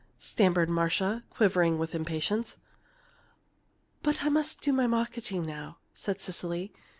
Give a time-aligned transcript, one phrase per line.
[0.17, 2.57] stammered Marcia, quivering with impatience.
[4.01, 6.73] "But I must do my marketing now," said Cecily.